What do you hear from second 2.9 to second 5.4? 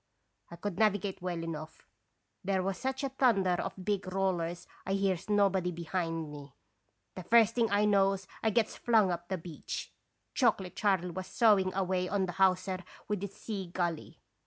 a thunder of big rollers I hears